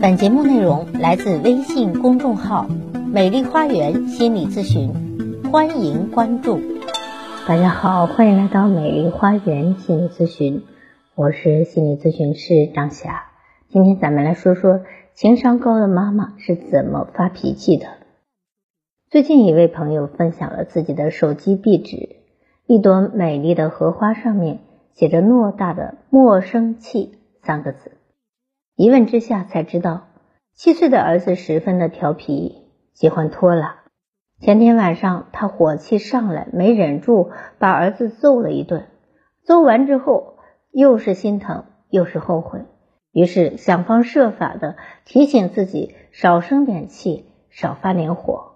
[0.00, 2.68] 本节目内容来自微信公众号
[3.12, 4.92] “美丽花园心理咨询”，
[5.50, 6.60] 欢迎关注。
[7.48, 10.62] 大家好，欢迎来到美丽花园心理咨询，
[11.16, 13.24] 我是心理咨询师张霞。
[13.70, 14.82] 今天咱们来说说
[15.14, 17.88] 情商高的妈妈是怎么发脾气的。
[19.10, 22.20] 最近一位朋友分享了自己的手机壁纸，
[22.66, 24.60] 一朵美丽的荷花上面
[24.94, 27.97] 写着偌大的“莫生气”三个字。
[28.78, 30.06] 一问之下才知道，
[30.54, 33.80] 七岁的儿子十分的调皮，喜欢拖拉。
[34.38, 38.86] 前天晚上他火气上来，没忍住把儿子揍了一顿。
[39.42, 40.36] 揍完之后，
[40.70, 42.66] 又是心疼又是后悔，
[43.10, 48.52] 于是想方设法的提醒自己少生点气，少发点火。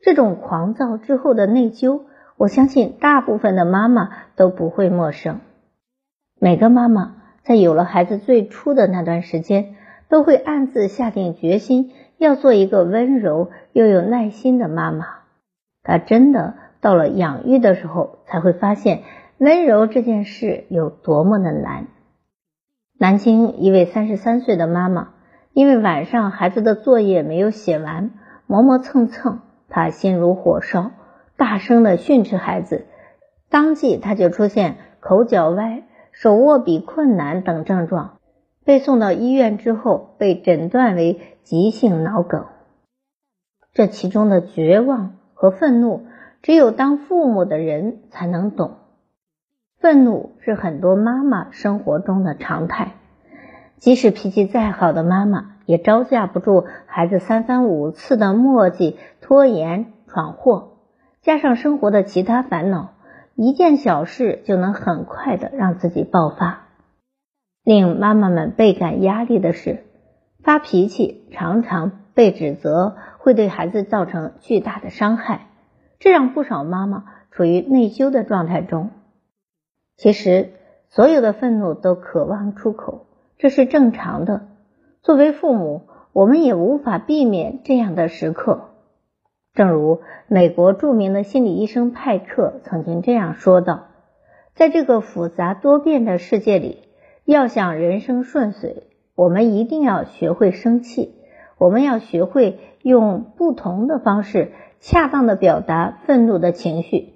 [0.00, 2.04] 这种狂躁之后的内疚，
[2.38, 5.40] 我相信大部分的妈妈都不会陌生。
[6.38, 7.16] 每个妈妈。
[7.50, 9.74] 在有了孩子最初的那段时间，
[10.08, 15.04] 都会暗自下定决心要做一个温柔又有耐心的妈妈。
[15.82, 19.02] 她真的到了养育的时候，才会发现
[19.38, 21.88] 温柔这件事有多么的难。
[22.96, 25.08] 南京一位三十三岁的妈妈，
[25.52, 28.12] 因为晚上孩子的作业没有写完，
[28.46, 30.92] 磨磨蹭蹭，她心如火烧，
[31.36, 32.86] 大声的训斥孩子，
[33.50, 35.82] 当即她就出现口角歪。
[36.20, 38.18] 手握笔困难等症状，
[38.66, 42.44] 被送到医院之后，被诊断为急性脑梗。
[43.72, 46.04] 这其中的绝望和愤怒，
[46.42, 48.72] 只有当父母的人才能懂。
[49.78, 52.96] 愤怒是很多妈妈生活中的常态，
[53.78, 60.72] 即使脾气再好的妈妈，也招架不住孩子三番五次的磨叽、拖延、闯祸，
[61.22, 62.92] 加上生活的其他烦恼。
[63.42, 66.66] 一件小事就能很快的让自己爆发，
[67.64, 69.82] 令妈妈们倍感压力的是，
[70.42, 75.46] 发脾气常常被指责会对孩子造成巨大的伤害，
[75.98, 78.90] 这让不少妈妈处于内疚的状态中。
[79.96, 80.52] 其实，
[80.90, 83.06] 所有的愤怒都渴望出口，
[83.38, 84.48] 这是正常的。
[85.00, 88.69] 作为父母，我们也无法避免这样的时刻。
[89.52, 93.88] 正如美国著名的心理医生派克曾经这样说道
[94.54, 96.82] ：“在这个复杂多变的世界里，
[97.24, 98.84] 要想人生顺遂，
[99.16, 101.16] 我们一定要学会生气。
[101.58, 107.14] 我们要学会用不同的方式恰当的表达愤怒的情绪。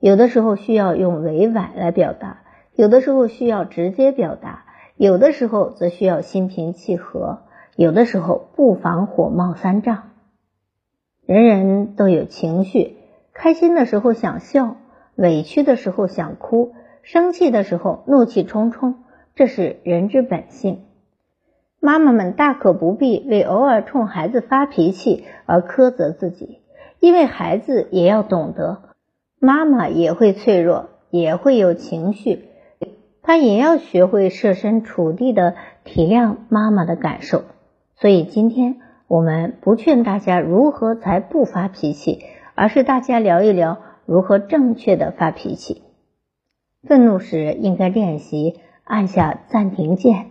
[0.00, 2.44] 有的时候需要用委婉来表达，
[2.74, 4.64] 有的时候需要直接表达，
[4.96, 7.42] 有的时候则需要心平气和，
[7.76, 10.13] 有的时候不妨火冒三丈。”
[11.26, 12.96] 人人都有情绪，
[13.32, 14.76] 开心的时候想笑，
[15.14, 18.96] 委屈的时候想哭，生气的时候怒气冲冲，
[19.34, 20.82] 这是人之本性。
[21.80, 26.58] 妈妈们大可不必为偶尔冲孩子发脾气而苛责自己，
[27.00, 28.82] 因为孩子也要懂得，
[29.38, 32.50] 妈妈也会脆弱，也会有情绪，
[33.22, 35.54] 他也要学会设身处地的
[35.84, 37.44] 体谅妈妈的感受。
[37.96, 38.76] 所以今天。
[39.14, 42.24] 我们不劝大家如何才不发脾气，
[42.56, 45.82] 而是大家聊一聊如何正确的发脾气。
[46.82, 50.30] 愤怒时应该练习按下暂停键。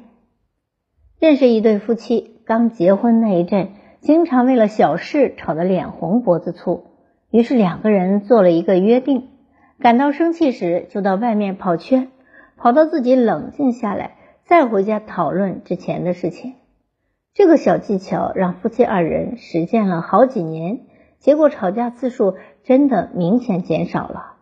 [1.18, 3.70] 认识一对夫妻，刚结婚那一阵，
[4.02, 6.84] 经常为了小事吵得脸红脖子粗。
[7.32, 9.30] 于是两个人做了一个约定：
[9.80, 12.10] 感到生气时就到外面跑圈，
[12.58, 16.56] 跑到自己冷静下来，再回家讨论之前的事情。
[17.36, 20.82] 这个小技巧让夫妻二人实践了好几年，
[21.18, 24.34] 结果吵架次数真的明显减少了。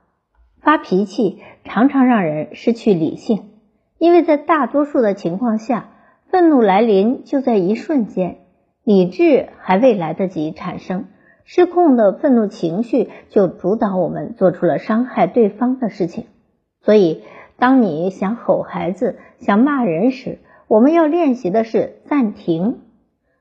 [0.59, 3.52] 发脾气常常让人失去理性，
[3.97, 5.91] 因为在大多数的情况下，
[6.28, 8.40] 愤怒来临就在一瞬间，
[8.84, 11.06] 理智还未来得及产生，
[11.46, 16.25] 失控的愤怒情绪就主导我们做出了伤害对方的事情。
[16.81, 17.23] 所以，
[17.58, 20.40] 当你想吼孩子、想骂人时，
[20.72, 22.79] 我们要练习的是暂停，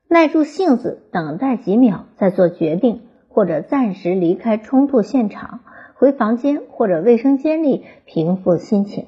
[0.09, 5.61] 耐住性子，等待几秒再做决定，或者暂时离开冲突现场，
[5.95, 9.07] 回房间或者卫生间里平复心情。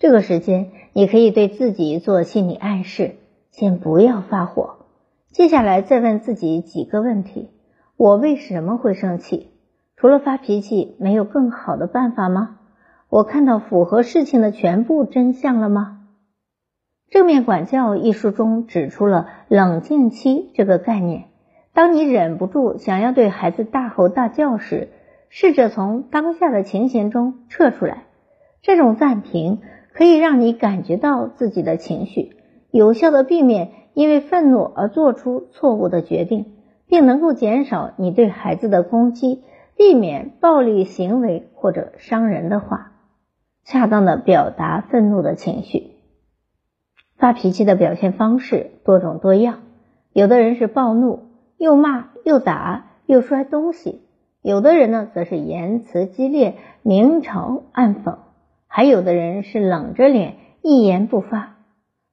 [0.00, 3.14] 这个时间，你可以对自己做心理暗示，
[3.52, 4.78] 先不要发火。
[5.30, 7.50] 接下来再问自己几个问题：
[7.96, 9.50] 我为什么会生气？
[9.94, 12.58] 除了发脾气，没有更好的办法吗？
[13.08, 15.93] 我看到符合事情的全部真相了吗？
[17.10, 21.24] 正面管教一书中指出了冷静期这个概念。
[21.72, 24.88] 当你忍不住想要对孩子大吼大叫时，
[25.28, 28.04] 试着从当下的情形中撤出来。
[28.62, 29.60] 这种暂停
[29.92, 32.36] 可以让你感觉到自己的情绪，
[32.70, 36.54] 有效的避免因为愤怒而做出错误的决定，
[36.86, 39.42] 并能够减少你对孩子的攻击，
[39.76, 42.92] 避免暴力行为或者伤人的话。
[43.64, 45.93] 恰当的表达愤怒的情绪。
[47.16, 49.60] 发脾气的表现方式多种多样，
[50.12, 51.20] 有的人是暴怒，
[51.56, 54.00] 又骂又打又摔东西；
[54.42, 58.16] 有的人呢，则是言辞激烈，明嘲暗讽；
[58.66, 61.56] 还有的人是冷着脸，一言不发。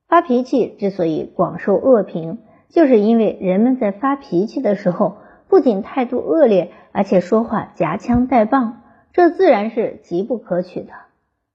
[0.07, 2.39] 发脾气之所以广受恶评，
[2.69, 5.17] 就是因为人们在发脾气的时候，
[5.47, 8.81] 不仅态度恶劣，而且说话夹枪带棒，
[9.13, 10.91] 这自然是极不可取的。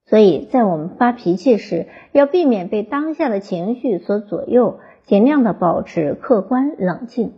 [0.08, 7.32] 所以在我们发脾气时，要避免被当下的情绪所左右，尽量的保持客观冷静。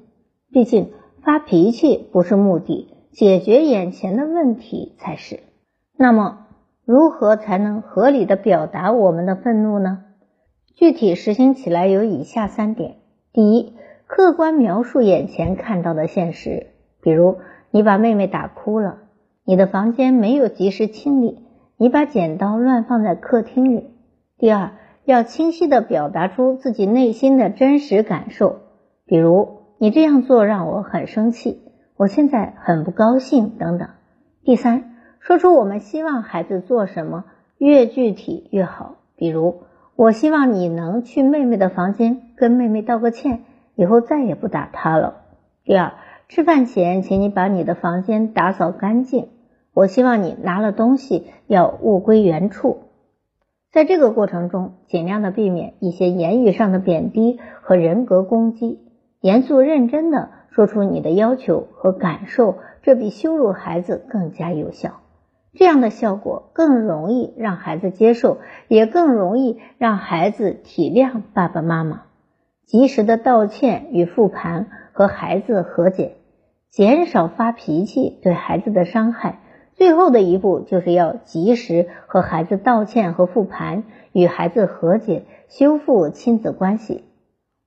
[0.53, 0.91] 毕竟
[1.23, 5.41] 发脾气不是目的，解决眼前的问题才是。
[5.97, 6.47] 那么，
[6.85, 10.05] 如何才能合理的表达我们的愤怒呢？
[10.75, 12.97] 具体实行起来有以下三点：
[13.33, 13.73] 第一，
[14.07, 16.69] 客观描述眼前看到的现实，
[17.03, 17.39] 比如
[17.71, 18.99] 你把妹妹打哭了，
[19.45, 21.41] 你的房间没有及时清理，
[21.81, 23.91] 你把剪刀乱放在客厅里。
[24.37, 24.73] 第二，
[25.05, 28.57] 要清晰的表达出自己内心的真实感受，
[29.07, 31.63] 比如你这样做让我很生气，
[31.97, 33.89] 我现在很不高兴等等。
[34.43, 37.25] 第三，说出我们希望孩子做什么，
[37.59, 39.63] 越具体越好，比如。
[39.95, 43.41] 我希望你能去妹妹的房间跟妹妹道个歉，
[43.75, 45.23] 以后再也不打她了。
[45.65, 45.95] 第二，
[46.29, 49.29] 吃饭前，请你把你的房间打扫干净。
[49.79, 52.79] 我希望你拿了东西要物归原处。
[53.71, 58.81] 在这个过程中，尽量的避免一些言语上的贬低和人格攻击，
[59.21, 64.95] 严肃认真的说出你的要求和感受，这比羞辱孩子更加有效。
[65.55, 72.03] 这样的效果更容易让孩子接受，也更容易让孩子体谅爸爸妈妈。
[72.67, 76.17] 及时的道歉与复盘，和孩子和解，
[76.69, 79.39] 减少发脾气对孩子的伤害。
[79.79, 87.05] 最后的一步就是要及时和孩子道歉和复盘，与孩子和解，修复亲子关系。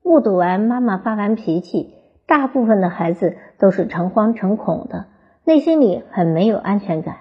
[0.03, 1.93] 目睹完妈妈发完脾气，
[2.27, 5.05] 大部分的孩子都是诚惶诚恐的，
[5.45, 7.15] 内心里很没有安全感。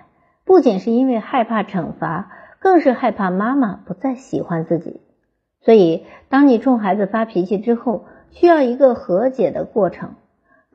[0.45, 5.03] 不仅是因为害怕惩罚，更是害怕妈妈不再喜欢自己。
[5.61, 10.15] 所以，当你冲孩子发脾气之后，需要一个和解的过程，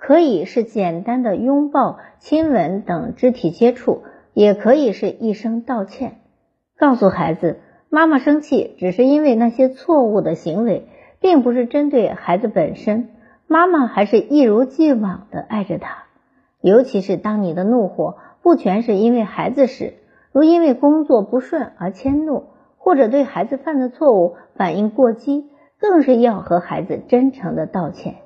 [0.06, 4.04] 可以是简单的拥抱、亲吻等肢体接触，
[4.36, 6.18] 也可以是一声道歉，
[6.78, 7.57] 告诉孩子，
[7.90, 10.88] 妈妈生气只是因为那些错误的行为，
[11.19, 13.10] 并不是针对孩子本身，
[13.48, 16.04] 妈妈还是一如既往的爱着他。
[16.62, 18.18] 尤其是当你的怒火。
[18.44, 19.96] 不全是因为孩子时，
[20.31, 22.44] 如因为工作不顺而迁怒，
[22.78, 25.50] 或者对孩子犯的错误反应过激，
[25.80, 28.18] 更是要和孩子真诚的道歉。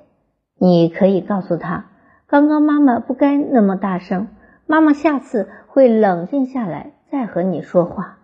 [0.60, 1.86] 你可以告诉他，
[2.26, 4.28] 刚刚妈妈不该那么大声，
[4.66, 8.18] 妈妈下次会冷静下来再和你说话。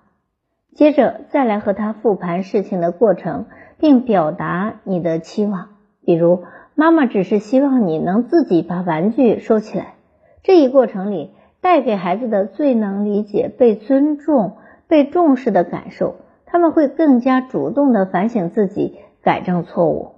[0.75, 3.47] 接着再来和他复盘事情的过程，
[3.79, 5.69] 并表达你的期望，
[6.05, 6.45] 比如
[6.75, 9.95] 妈妈只是希望你能自己把玩具收起来。
[10.43, 11.33] 这一过程里。
[11.63, 20.13] 带给孩子的最能理解被尊重、被重视的感受，他们会更加主动的反省自己，改正错误。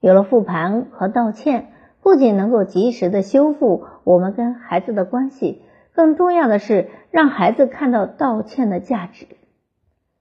[0.00, 5.62] 有了复盘和道歉，不仅能够及时的修复我们跟孩子的关系，
[5.92, 9.26] 更重要的是让孩子看到道歉的价值。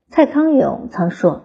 [0.10, 1.43] 蔡康永曾说：“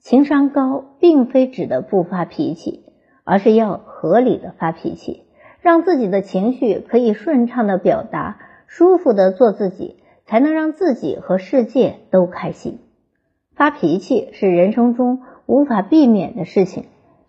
[0.00, 2.84] 情商高，并非指的不发脾气，
[3.24, 5.24] 而是要合理的发脾气，
[5.60, 12.80] 让自己的情绪可以顺畅的表达。”舒服的做自己，才能让自己和世界都开心。
[13.54, 16.86] 发脾气是人生中无法避免的事情，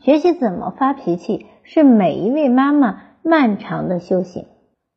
[0.08, 4.46] 学习怎么发脾气是每一位妈妈漫长的修行。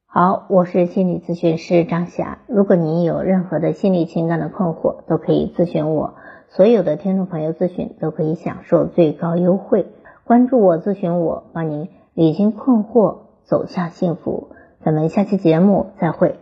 [0.07, 2.39] 好，我是心理咨询师张霞。
[2.47, 6.15] 如果您有任何的心理情感的困惑，都可以咨询我。
[6.51, 9.87] 所有的听众朋友咨询都可以享受最高优惠。
[10.23, 14.51] 关注我，咨询我，帮您理清困惑，走向幸福。
[14.85, 16.37] 咱们下期节目再会。